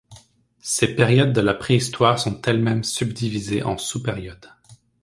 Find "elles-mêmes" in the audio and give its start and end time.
2.41-2.83